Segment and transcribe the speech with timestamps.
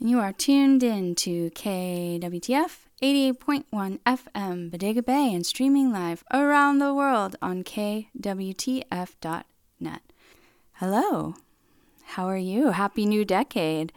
[0.00, 6.78] And you are tuned in to KWTF 88.1 FM Bodega Bay and streaming live around
[6.78, 8.82] the world on KWTF.net.
[10.72, 11.34] Hello.
[12.04, 12.70] How are you?
[12.70, 13.92] Happy new decade.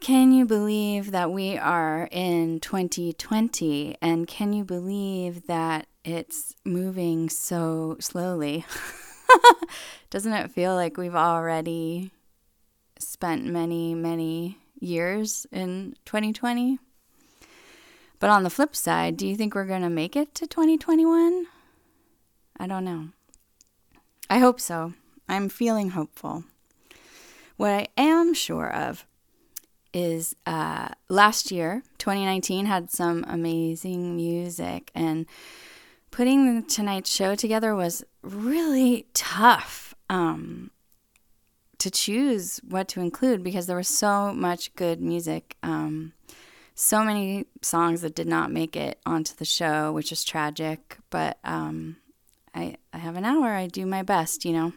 [0.00, 3.96] Can you believe that we are in 2020?
[4.00, 8.64] And can you believe that it's moving so slowly?
[10.10, 12.10] Doesn't it feel like we've already
[13.02, 16.78] spent many, many years in 2020?
[18.20, 21.46] But on the flip side, do you think we're going to make it to 2021?
[22.58, 23.08] I don't know.
[24.28, 24.94] I hope so.
[25.28, 26.44] I'm feeling hopeful.
[27.56, 29.06] What I am sure of
[29.92, 35.26] is uh, last year, 2019, had some amazing music, and
[36.10, 40.70] putting the Tonight Show together was really tough um,
[41.78, 45.56] to choose what to include because there was so much good music.
[45.62, 46.12] Um,
[46.74, 51.38] so many songs that did not make it onto the show, which is tragic, but
[51.42, 51.96] um,
[52.54, 53.48] I, I have an hour.
[53.48, 54.72] I do my best, you know.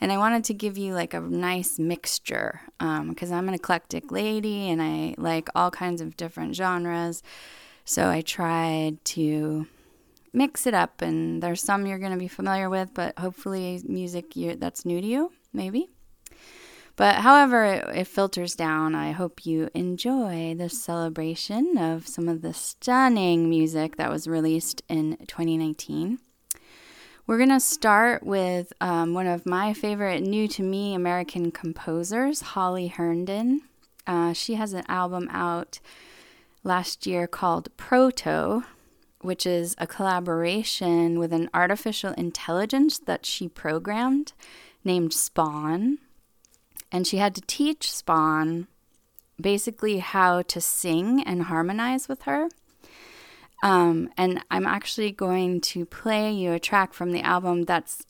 [0.00, 4.10] And I wanted to give you like a nice mixture because um, I'm an eclectic
[4.10, 7.22] lady and I like all kinds of different genres.
[7.84, 9.66] So I tried to
[10.32, 14.32] mix it up, and there's some you're going to be familiar with, but hopefully music
[14.58, 15.93] that's new to you, maybe.
[16.96, 22.40] But however it, it, filters down, I hope you enjoy the celebration of some of
[22.42, 26.20] the stunning music that was released in 2019.
[27.26, 32.42] We're going to start with um, one of my favorite new to me American composers,
[32.42, 33.62] Holly Herndon.
[34.06, 35.80] Uh, she has an album out
[36.62, 38.62] last year called Proto,
[39.20, 44.34] which is a collaboration with an artificial intelligence that she programmed
[44.84, 45.98] named Spawn.
[46.94, 48.68] And she had to teach Spawn
[49.40, 52.48] basically how to sing and harmonize with her.
[53.64, 58.06] Um, and I'm actually going to play you a track from the album that's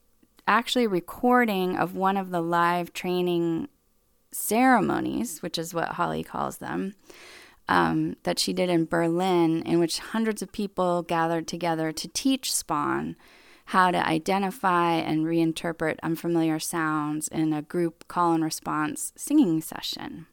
[0.47, 3.69] actually a recording of one of the live training
[4.33, 6.95] ceremonies, which is what Holly calls them,
[7.71, 12.53] um, that she did in Berlin, in which hundreds of people gathered together to teach
[12.53, 13.17] Spawn
[13.67, 20.27] how to identify and reinterpret unfamiliar sounds in a group call and response singing session.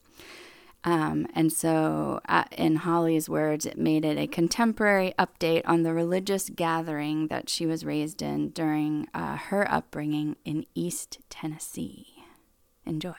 [0.83, 5.93] Um, and so, uh, in Holly's words, it made it a contemporary update on the
[5.93, 12.07] religious gathering that she was raised in during uh, her upbringing in East Tennessee.
[12.85, 13.13] Enjoy.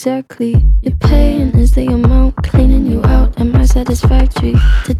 [0.00, 0.64] Exactly.
[0.80, 3.38] Your pain is the amount cleaning you out.
[3.38, 4.54] Am I satisfactory?
[4.86, 4.99] Today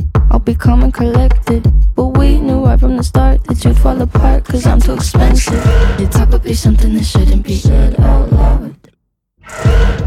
[0.31, 1.69] I'll be calm and collected.
[1.93, 5.65] But we knew right from the start that you'd fall apart, cause I'm too expensive.
[5.99, 8.75] Your talk would be something that shouldn't be said out loud.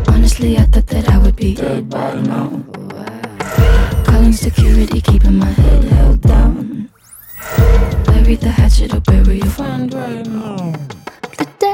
[0.08, 2.64] Honestly, I thought that I would be dead by now.
[4.06, 6.88] Calling security, keeping my head held down.
[8.06, 10.72] Bury the hatchet or bury your friend right now.
[11.36, 11.73] The debt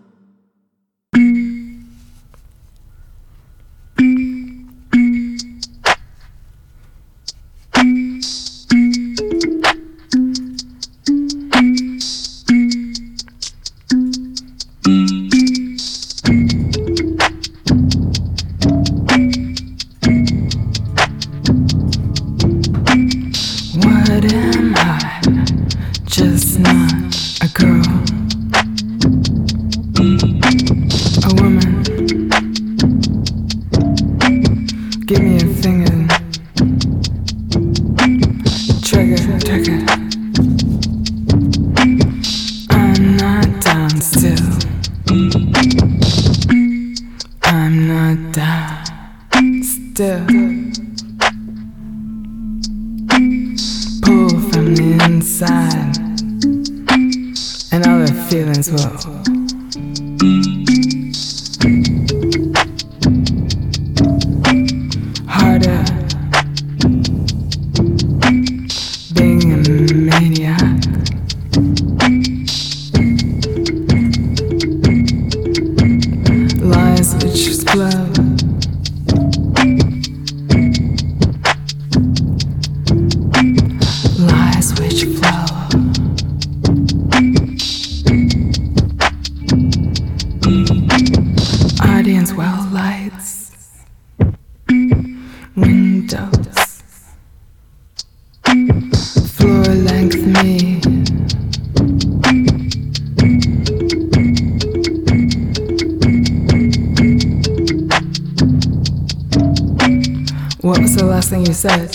[111.71, 111.87] You?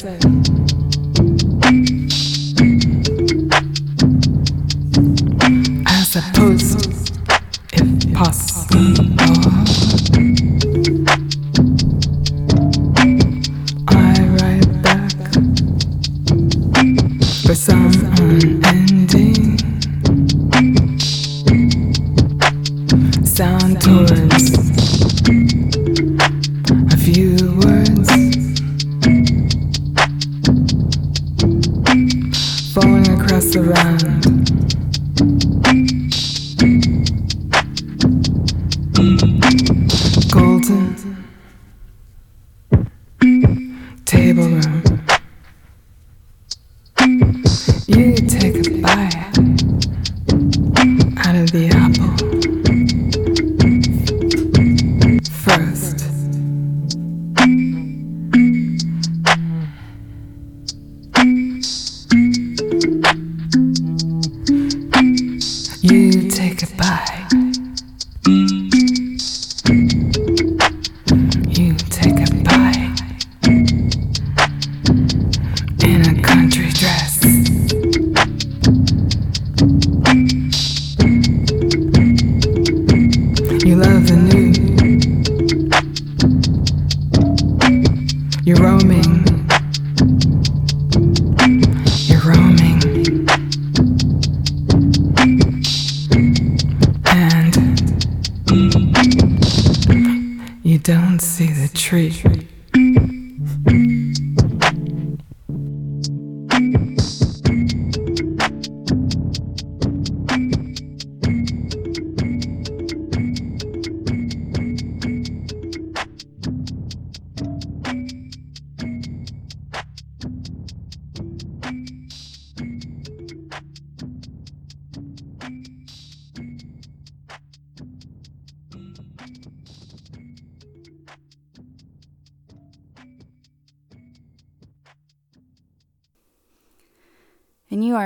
[5.87, 6.96] I suppose,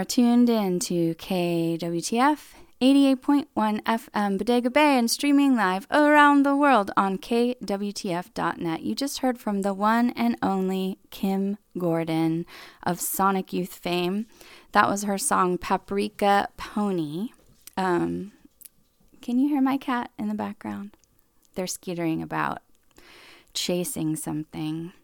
[0.01, 2.39] are tuned in to KWTF
[2.81, 3.47] 88.1
[3.83, 8.81] FM Bodega Bay and streaming live around the world on KWTF.net.
[8.81, 12.47] You just heard from the one and only Kim Gordon
[12.83, 14.25] of Sonic Youth fame.
[14.73, 17.29] That was her song Paprika Pony.
[17.77, 18.33] Um,
[19.21, 20.97] can you hear my cat in the background?
[21.57, 22.61] They're skittering about,
[23.53, 24.95] chasing something.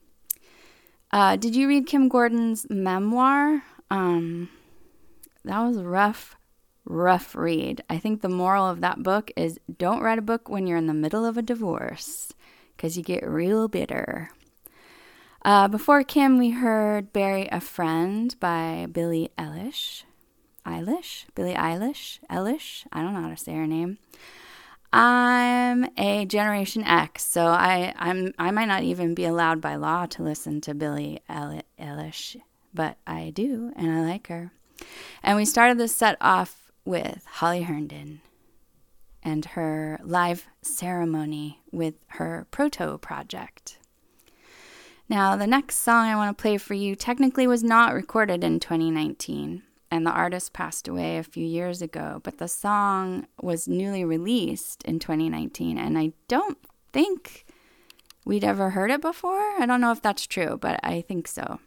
[1.13, 3.63] Uh, did you read Kim Gordon's memoir?
[3.91, 4.49] Um,
[5.47, 6.37] that was a rough,
[6.85, 7.83] rough read.
[7.89, 10.87] I think the moral of that book is don't write a book when you're in
[10.87, 12.33] the middle of a divorce
[12.77, 14.31] because you get real bitter.
[15.43, 20.03] Uh, before Kim, we heard Bury a Friend by Billie Eilish.
[20.67, 21.25] Eilish?
[21.35, 22.19] Billie Eilish?
[22.29, 22.85] Eilish?
[22.93, 23.99] I don't know how to say her name.
[24.93, 30.07] I'm a Generation X, so I, I'm I might not even be allowed by law
[30.07, 32.37] to listen to Billie Eilish
[32.77, 34.53] but I do, and I like her.
[35.23, 38.21] And we started this set off with Holly Herndon
[39.23, 43.79] and her live ceremony with her Proto project.
[45.09, 48.59] Now, the next song I want to play for you technically was not recorded in
[48.61, 54.05] 2019, and the artist passed away a few years ago, but the song was newly
[54.05, 56.59] released in 2019, and I don't
[56.93, 57.47] think
[58.25, 59.41] we'd ever heard it before.
[59.61, 61.61] I don't know if that's true, but I think so.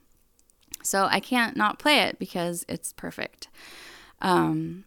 [0.84, 3.48] So I can't not play it because it's perfect.
[4.22, 4.86] Um,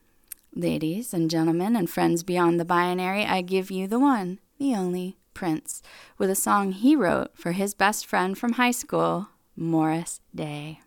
[0.54, 5.16] ladies and gentlemen and friends beyond the binary, I give you the one, the only
[5.34, 5.82] Prince,
[6.18, 10.80] with a song he wrote for his best friend from high school, Morris Day.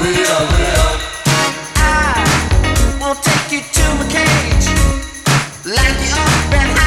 [0.04, 0.08] I
[3.00, 4.68] won't take you to my cage.
[5.64, 6.81] Like the key.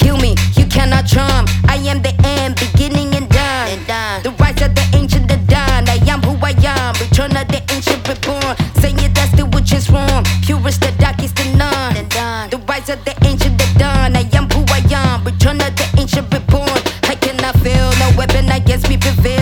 [0.00, 1.44] kill me, you cannot charm.
[1.68, 3.78] I am the end, beginning and done.
[4.24, 5.88] The rise of the ancient, the dawn.
[5.88, 8.56] I am who I am, return of the ancient reborn.
[8.80, 10.24] Saying that's the witch is wrong.
[10.42, 11.94] Purest, the dark is the none.
[12.50, 14.16] The rise of the ancient, the dawn.
[14.16, 16.80] I am who I am, return of the ancient reborn.
[17.04, 19.39] I cannot feel no weapon, against me we prevail.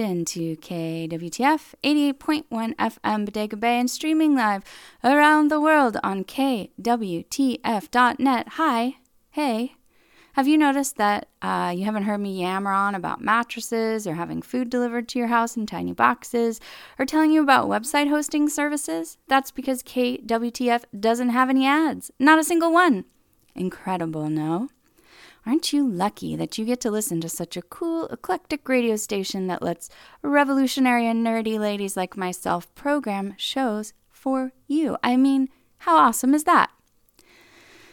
[0.00, 4.62] Tuned in to KWTF 88.1 FM Bodega Bay and streaming live
[5.04, 6.78] around the world on KWTF.net.
[8.48, 8.94] Hi,
[9.30, 9.74] hey.
[10.34, 14.40] Have you noticed that uh, you haven't heard me yammer on about mattresses or having
[14.42, 16.60] food delivered to your house in tiny boxes
[16.98, 19.18] or telling you about website hosting services?
[19.28, 22.10] That's because KWTF doesn't have any ads.
[22.18, 23.04] Not a single one.
[23.54, 24.68] Incredible, no?
[25.46, 29.46] Aren't you lucky that you get to listen to such a cool, eclectic radio station
[29.46, 29.88] that lets
[30.22, 34.96] revolutionary and nerdy ladies like myself program shows for you?
[35.02, 35.48] I mean,
[35.78, 36.70] how awesome is that?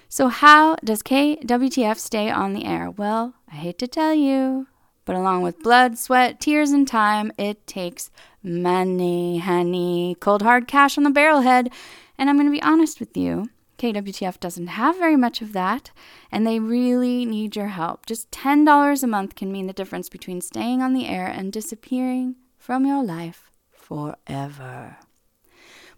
[0.10, 2.90] So, how does KWTF stay on the air?
[2.90, 4.68] Well, I hate to tell you,
[5.06, 8.10] but along with blood, sweat, tears, and time, it takes
[8.44, 11.72] money, honey, cold hard cash on the barrelhead.
[12.18, 13.50] And I'm going to be honest with you.
[13.78, 15.92] KWTF doesn't have very much of that,
[16.32, 18.06] and they really need your help.
[18.06, 22.36] Just $10 a month can mean the difference between staying on the air and disappearing
[22.58, 24.98] from your life forever.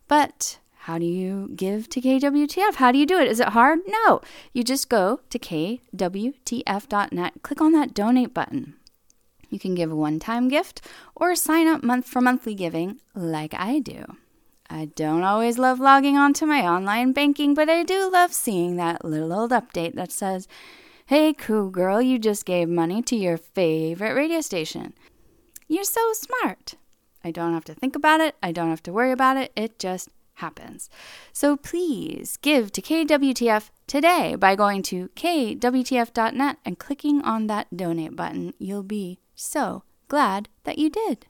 [0.07, 2.75] But how do you give to KWTF?
[2.75, 3.27] How do you do it?
[3.27, 3.79] Is it hard?
[3.87, 4.21] No.
[4.53, 8.75] You just go to kwtf.net, click on that donate button.
[9.49, 10.81] You can give a one time gift
[11.15, 14.05] or sign up month for monthly giving like I do.
[14.69, 19.03] I don't always love logging onto my online banking, but I do love seeing that
[19.03, 20.47] little old update that says,
[21.07, 24.93] Hey, cool girl, you just gave money to your favorite radio station.
[25.67, 26.75] You're so smart.
[27.23, 28.35] I don't have to think about it.
[28.43, 29.51] I don't have to worry about it.
[29.55, 30.89] It just happens.
[31.33, 38.15] So please give to KWTF today by going to kwtf.net and clicking on that donate
[38.15, 38.53] button.
[38.59, 41.25] You'll be so glad that you did.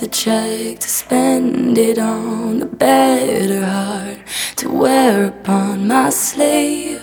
[0.00, 4.18] The check to spend it on a better heart
[4.56, 7.02] to wear upon my sleeve.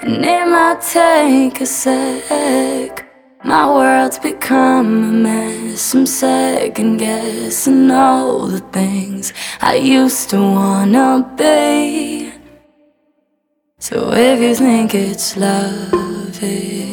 [0.00, 3.08] And it might take a sec.
[3.44, 5.94] My world's become a mess.
[5.94, 12.32] I'm second guessing all the things I used to wanna be.
[13.78, 16.83] So if you think it's love, it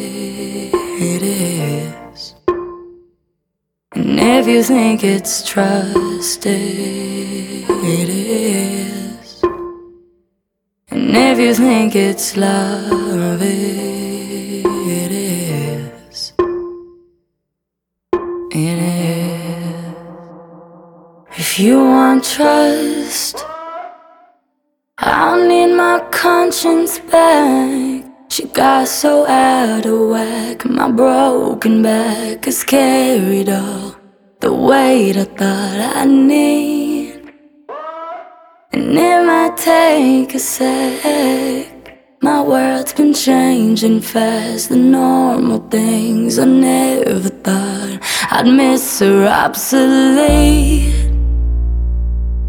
[4.38, 9.44] if you think it's trust, it is.
[10.90, 16.34] And if you think it's love, it is.
[18.52, 19.44] It is.
[21.38, 23.44] If you want trust,
[24.98, 28.06] I'll need my conscience back.
[28.30, 30.66] She got so out of whack.
[30.66, 34.01] My broken back is carried all
[34.42, 37.32] the weight I thought I need.
[38.74, 41.72] And it might take a sec.
[42.24, 44.70] My world's been changing fast.
[44.70, 48.00] The normal things I never thought
[48.32, 51.12] I'd miss are obsolete.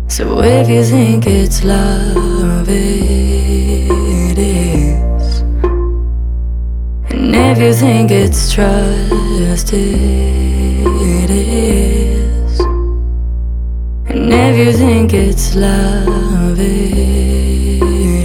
[0.09, 5.41] So if you think it's love, it is.
[7.11, 10.62] And if you think it's trust, it
[14.15, 16.99] And if you think it's love, it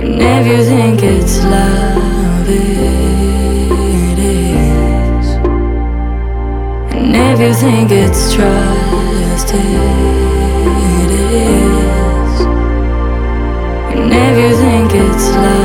[0.00, 2.58] And if you think it's love, it
[4.18, 5.26] is.
[6.92, 9.60] And if you think it's trust, it
[11.30, 12.40] is.
[13.94, 15.59] And if you think it's love,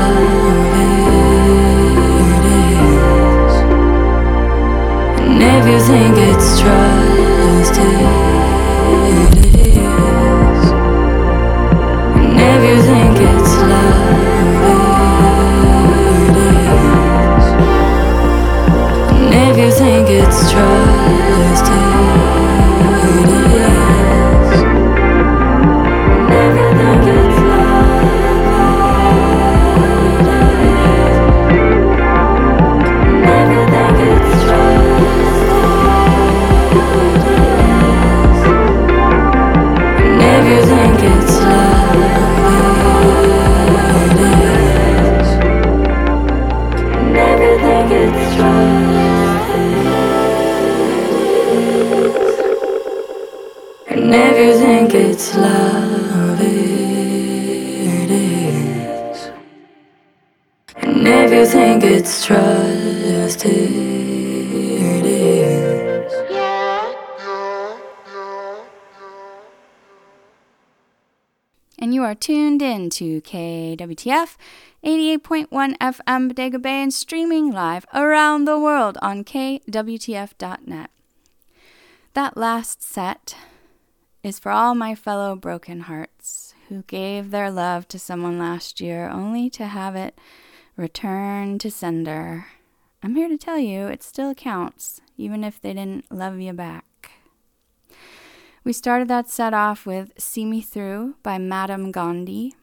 [74.05, 74.35] KWTF
[74.83, 80.91] 88.1 FM Bodega Bay and streaming live around the world on KWTF.net.
[82.13, 83.35] That last set
[84.21, 89.09] is for all my fellow broken hearts who gave their love to someone last year
[89.09, 90.19] only to have it
[90.77, 92.45] return to sender.
[93.01, 97.13] I'm here to tell you it still counts, even if they didn't love you back.
[98.63, 102.53] We started that set off with See Me Through by Madame Gandhi,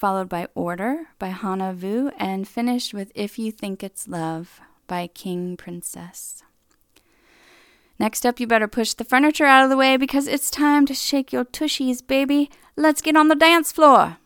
[0.00, 5.06] followed by Order by Hana Vu, and finished with If You Think It's Love by
[5.06, 6.42] King Princess.
[7.98, 10.94] Next up, you better push the furniture out of the way because it's time to
[10.94, 12.50] shake your tushies, baby.
[12.76, 14.16] Let's get on the dance floor.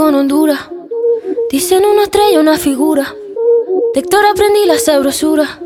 [0.00, 0.58] Con Honduras.
[1.50, 3.14] Dicen una estrella, una figura.
[3.92, 5.60] De Héctor aprendí la sabrosura.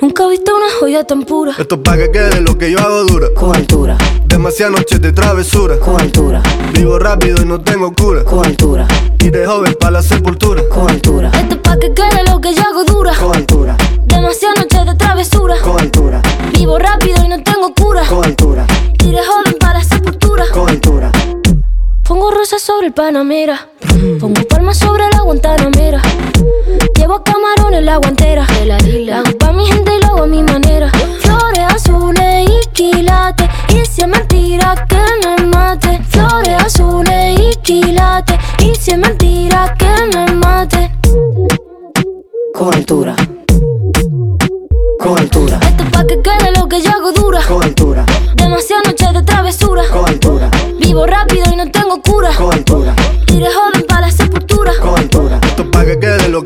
[0.00, 1.52] Nunca he visto una joya tan pura.
[1.58, 3.26] Esto es pa' que quede lo que yo hago dura.
[3.34, 5.78] Con altura, Demasiadas noches de travesura.
[5.78, 6.42] con altura,
[6.72, 8.24] Vivo rápido y no tengo cura.
[8.24, 8.88] con altura,
[9.22, 10.66] Y de joven para la sepultura.
[10.70, 11.30] con altura.
[11.34, 13.12] Esto es pa' que quede lo que yo hago dura.
[13.20, 15.09] Con altura, Demasiadas noches de travesura.
[22.50, 23.68] Rosas sobre el Panamera.
[24.18, 26.02] Pongo palmas sobre la Guantanamera.
[26.96, 28.44] Llevo camarones en la guantera.
[28.64, 30.90] La hago pa' mi gente y lo hago a mi manera.
[31.20, 33.48] Flores azules y quilates.
[33.68, 36.02] Y si es mentira que me mate.
[36.08, 38.36] Flores azules y quilates.
[38.58, 40.90] Y si es mentira que me mate.
[42.52, 43.14] Con altura.
[44.98, 46.99] Con altura, Esto es pa' que quede lo que yo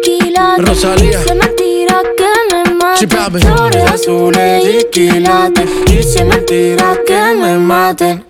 [0.00, 0.68] quilates.
[0.68, 1.20] Rosalía.
[1.20, 3.06] Es mentira que me mate.
[3.40, 5.68] Flores azules y quilates.
[5.86, 8.24] Es mentira que me mate.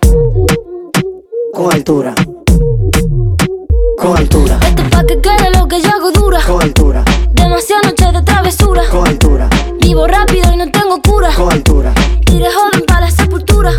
[1.53, 2.13] Con altura.
[3.97, 4.59] Con altura.
[4.67, 6.39] Esto es pa' que quede lo que yo hago dura.
[6.45, 7.03] Con altura.
[7.33, 8.83] Demasiadas noches de travesura.
[8.89, 9.49] Con altura.
[9.79, 11.29] Vivo rápido y no tengo cura.
[11.35, 11.93] Con altura.
[12.41, 12.80] De joven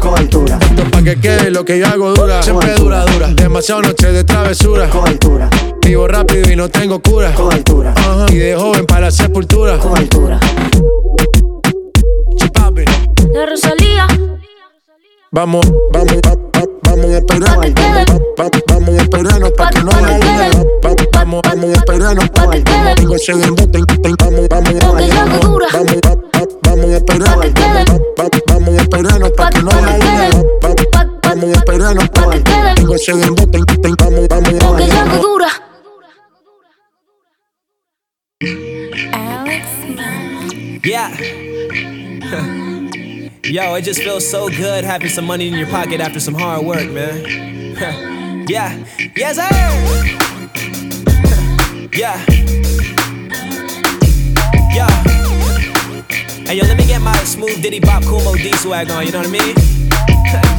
[0.01, 0.59] con altura.
[0.61, 2.43] Esto pa' que quede lo que yo hago dura.
[2.43, 3.29] Siempre dura, dura.
[3.29, 4.89] Demasiado noche de travesura.
[4.89, 5.51] Con altura.
[5.85, 7.35] Vivo rápido y no tengo cura.
[7.35, 7.93] Con altura.
[8.29, 9.79] Y de joven para la sepultura.
[9.79, 10.39] Con altura.
[13.33, 14.07] La Rosalía.
[15.33, 16.53] Vamos, vamos, vamos
[16.83, 17.73] vamos a Vamos,
[18.67, 18.93] vamos.
[20.83, 21.73] Vamos, vamos, vamos,
[25.73, 26.12] vamos,
[33.05, 33.23] quede.
[33.23, 33.59] Tengo ese embuste,
[33.99, 35.49] Vamos, vamos, Lo que yo dura.
[40.85, 41.11] Yeah.
[43.45, 46.65] Yo, it just feels so good having some money in your pocket after some hard
[46.65, 47.25] work, man.
[48.49, 48.73] yeah.
[49.15, 49.43] Yes, sir.
[51.93, 52.25] yeah.
[54.75, 54.89] Yeah.
[56.47, 59.19] Hey, yo, let me get my smooth Diddy Bop Kumo D swag on, you know
[59.19, 59.55] what I mean?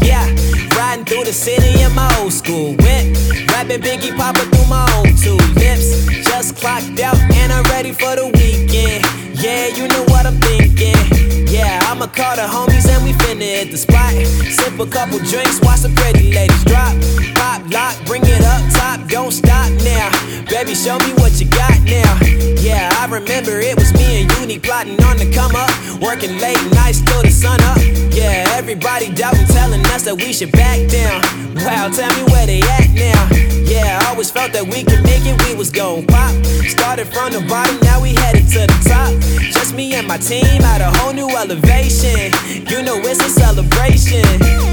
[0.04, 0.53] yeah.
[0.78, 3.16] Riding through the city in my old school whip.
[3.50, 6.33] Rapping Biggie Papa through my own two lips.
[6.44, 9.00] Just clocked out and I'm ready for the weekend.
[9.40, 11.48] Yeah, you know what I'm thinking.
[11.48, 14.12] Yeah, I'ma call the homies and we finna hit the spot.
[14.52, 17.00] Sip a couple drinks, watch the pretty ladies drop.
[17.40, 20.12] Pop, lock, bring it up top, don't stop now.
[20.52, 22.12] Baby, show me what you got now.
[22.60, 25.72] Yeah, I remember it was me and Uni plotting on the come up.
[26.04, 27.80] Working late nights till the sun up.
[28.12, 31.24] Yeah, everybody doubting, telling us that we should back down.
[31.64, 33.44] Wow, tell me where they at now.
[33.64, 36.33] Yeah, I always felt that we could make it, we was gon' pop.
[36.68, 39.12] Started from the bottom, now we headed to the top.
[39.52, 42.32] Just me and my team at a whole new elevation.
[42.70, 44.24] You know it's a celebration.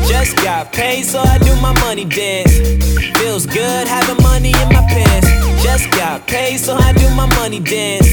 [0.07, 2.53] Just got paid, so I do my money dance.
[3.19, 5.29] Feels good having money in my pants.
[5.63, 8.09] Just got paid, so I do my money dance.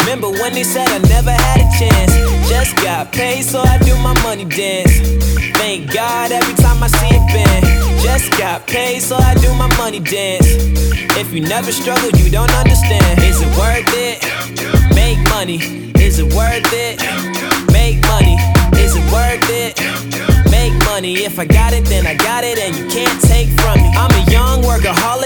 [0.00, 2.12] Remember when they said I never had a chance?
[2.48, 4.92] Just got paid, so I do my money dance.
[5.56, 7.79] Thank God every time I see it bend.
[8.10, 10.44] Just got paid, so I do my money dance.
[11.16, 13.22] If you never struggled, you don't understand.
[13.22, 14.18] Is it worth it?
[14.96, 15.92] Make money.
[15.94, 16.98] Is it worth it?
[17.70, 18.34] Make money.
[18.82, 19.78] Is it worth it?
[20.50, 21.22] Make money.
[21.22, 23.88] If I got it, then I got it, and you can't take from me.
[23.94, 24.10] I'm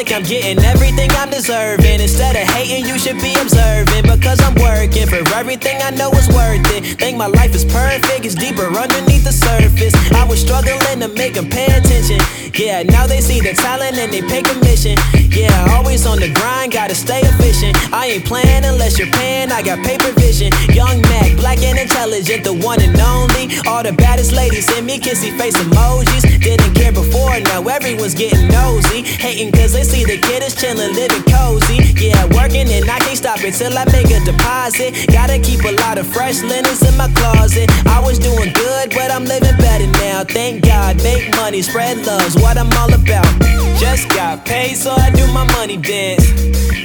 [0.05, 2.01] workaholic, I'm getting everything I'm deserving.
[2.01, 6.29] Instead of hating, you should be observing because I'm working for everything I know is
[6.29, 6.99] worth it.
[6.99, 9.95] Think my life is perfect, it's deeper underneath the surface.
[10.13, 12.21] I was struggling to make them pay attention.
[12.55, 14.97] Yeah, now they see the talent and they pay commission.
[15.15, 17.77] Yeah, always on the grind, gotta stay efficient.
[17.93, 20.53] I ain't playing unless you're paying, I got paper vision.
[20.71, 23.59] Young Mac, black and intelligent, the one and only.
[23.67, 26.23] All the baddest ladies in me, kissy face emojis.
[26.41, 29.03] Didn't care before, now everyone's getting nosy.
[29.03, 31.79] Hating cause they see the kid is chillin', living cozy.
[31.95, 35.07] Yeah, working and I can't stop it till I make a deposit.
[35.09, 37.71] Gotta keep a lot of fresh linens in my closet.
[37.87, 40.25] I was doing good, but I'm living better now.
[40.25, 43.31] Thank God, make money, spread love's what I'm all about.
[43.79, 46.27] Just got paid, so I do my money dance.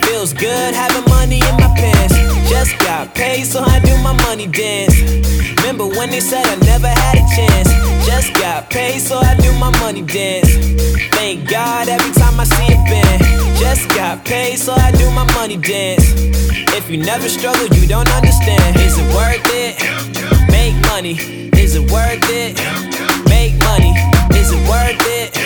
[0.05, 2.15] Feels good having money in my pants.
[2.49, 4.95] Just got paid, so I do my money dance.
[5.57, 7.88] Remember when they said I never had a chance?
[8.09, 10.49] Just got paid, so I do my money dance.
[11.13, 13.21] Thank God every time I see a band.
[13.57, 16.03] Just got paid, so I do my money dance.
[16.73, 18.77] If you never struggled, you don't understand.
[18.77, 19.77] Is it worth it?
[20.49, 21.19] Make money.
[21.53, 22.57] Is it worth it?
[23.29, 23.93] Make money.
[24.33, 25.37] Is it worth it?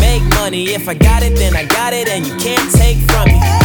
[0.00, 0.74] Make money.
[0.74, 3.38] If I got it, then I got it, and you can't take from me.
[3.38, 3.62] Get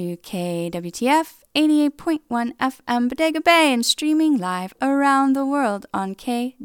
[0.00, 6.56] to KWTF 88.1 FM Bodega Bay and streaming live around the world on KWTF.net.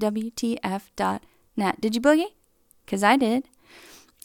[1.81, 2.31] Did you boogie?
[2.85, 3.49] Because I did.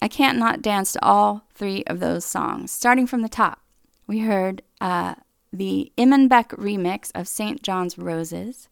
[0.00, 2.70] I can't not dance to all three of those songs.
[2.70, 3.58] Starting from the top,
[4.06, 5.16] we heard uh,
[5.52, 8.68] the Imanbek remix of SAINt JHN's Roses.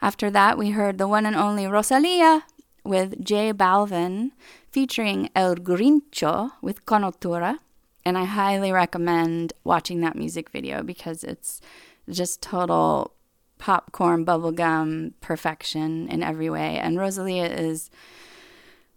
[0.00, 2.44] After that, we heard the one and only Rosalia
[2.84, 4.30] with J Balvin
[4.72, 7.58] featuring El Guincho with Con Altura.
[8.04, 11.60] And I highly recommend watching that music video because it's
[12.08, 13.14] just total
[13.58, 16.78] popcorn bubblegum perfection in every way.
[16.78, 17.90] And Rosalia is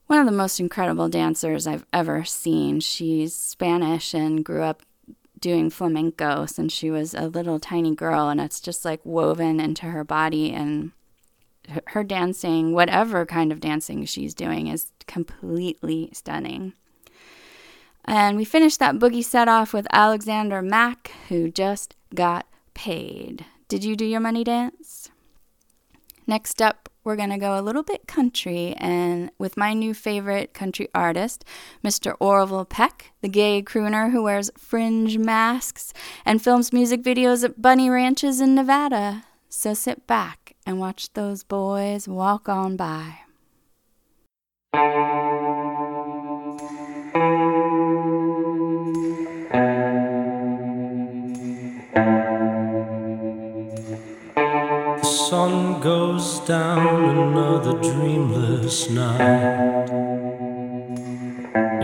[0.08, 2.80] one of the most incredible dancers I've ever seen.
[2.80, 4.84] She's Spanish and grew up
[5.40, 9.86] doing flamenco since she was a little tiny girl, and it's just like woven into
[9.86, 10.52] her body.
[10.52, 10.92] And
[11.86, 16.74] her- dancing, whatever kind of dancing she's doing, is completely stunning.
[18.08, 23.46] And we finished that boogie set off with Alexander Mack, who just got paid.
[23.68, 25.10] Did you do your money dance?
[26.26, 30.54] Next up, we're going to go a little bit country and with my new favorite
[30.54, 31.46] country artist,
[31.84, 32.16] Mr.
[32.20, 35.94] Orville Peck, the gay crooner who wears fringe masks
[36.26, 39.24] and films music videos at bunny ranches in Nevada.
[39.48, 43.20] So sit back and watch those boys walk on by.
[58.68, 59.88] Dreamless night.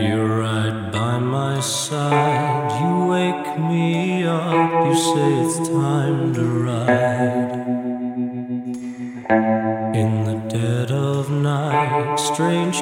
[0.02, 2.82] You're right by my side.
[2.82, 4.86] You wake me up.
[4.86, 7.54] You say it's time to ride.
[9.96, 12.82] In the dead of night, strange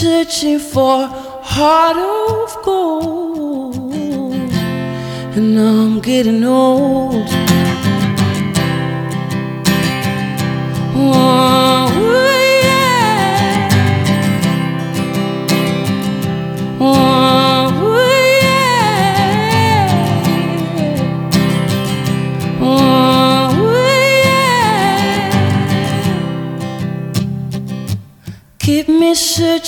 [0.00, 1.06] searching for
[1.42, 3.92] heart of gold,
[5.36, 7.28] and I'm getting old.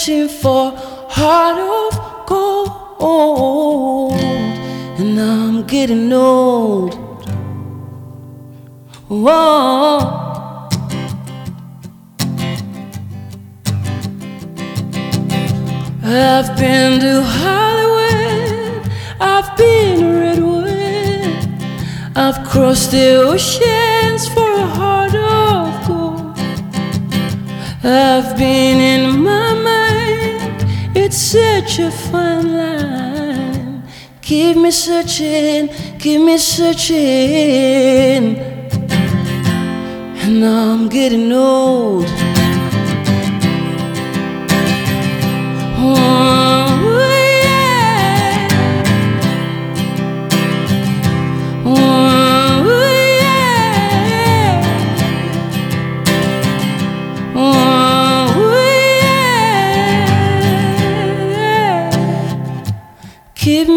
[0.02, 0.72] searching for
[1.08, 4.14] heart of gold,
[4.98, 6.94] and I'm getting old.
[9.08, 9.98] Whoa.
[16.04, 18.90] I've been to Hollywood,
[19.20, 21.36] I've been to Redwood,
[22.16, 26.38] I've crossed the oceans for a heart of gold.
[27.84, 29.61] I've been in my
[31.04, 33.82] it's such a fine line.
[34.20, 38.36] Keep me searching, keep me searching.
[40.22, 42.06] And I'm getting old.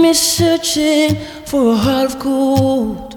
[0.05, 3.11] me searching for a heart of gold.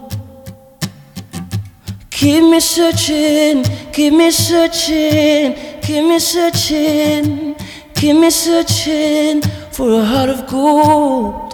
[2.11, 3.63] Keep me searching,
[3.93, 7.55] keep me searching, keep me searching,
[7.95, 11.53] keep me searching for a heart of gold.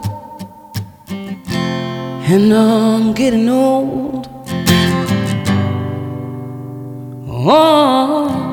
[2.32, 4.28] And I'm getting old.
[7.28, 8.43] Oh.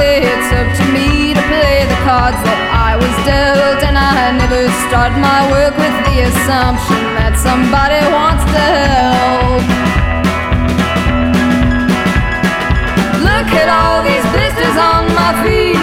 [0.00, 3.80] it's up to me to play the cards that I was dealt.
[3.84, 9.64] And I never start my work with the assumption that somebody wants to help.
[13.20, 15.80] Look at all these blisters on my feet.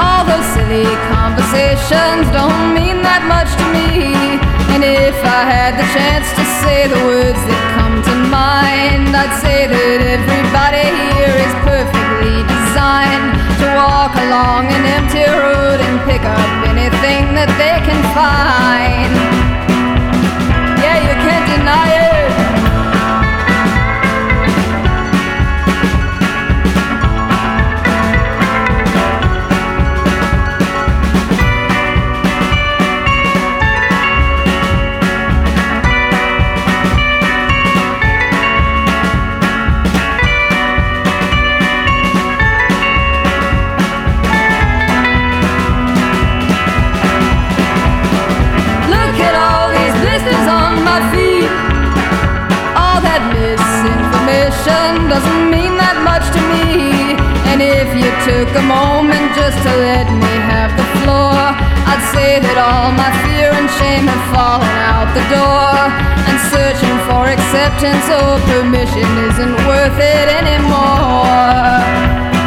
[0.00, 4.14] All those silly conversations don't mean that much to me.
[4.72, 9.34] And if I had the chance to say the words that come to mind, I'd
[9.42, 10.79] say that everybody
[14.30, 19.09] along an empty road and pick up anything that they can find.
[58.60, 61.40] A moment just to let me have the floor,
[61.88, 65.72] I'd say that all my fear and shame have fallen out the door.
[66.28, 72.39] And searching for acceptance or permission isn't worth it anymore.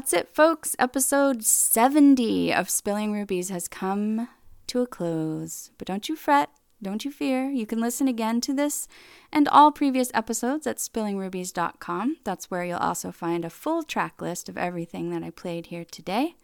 [0.00, 0.74] That's it, folks.
[0.78, 4.30] Episode 70 of Spilling Rubies has come
[4.66, 5.72] to a close.
[5.76, 6.48] But don't you fret,
[6.82, 7.50] don't you fear.
[7.50, 8.88] You can listen again to this
[9.30, 12.16] and all previous episodes at spillingrubies.com.
[12.24, 15.84] That's where you'll also find a full track list of everything that I played here
[15.84, 16.34] today.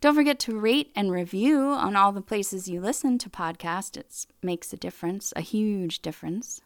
[0.00, 3.96] Don't forget to rate and review on all the places you listen to podcasts.
[3.96, 6.60] It makes a difference, a huge difference.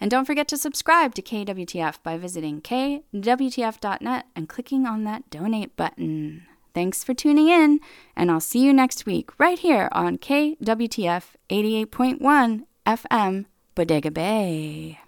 [0.00, 5.76] And don't forget to subscribe to KWTF by visiting kwtf.net and clicking on that donate
[5.76, 6.46] button.
[6.72, 7.80] Thanks for tuning in,
[8.16, 13.44] and I'll see you next week right here on KWTF 88.1 FM,
[13.74, 15.00] Bodega Bay.